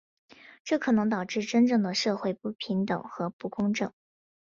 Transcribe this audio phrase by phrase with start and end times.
[0.63, 3.93] 这可能导致真正的社会不平等和不公正。